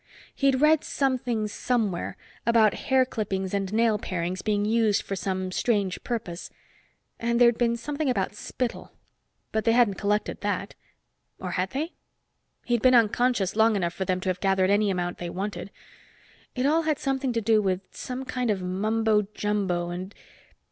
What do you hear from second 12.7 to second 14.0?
been unconscious long enough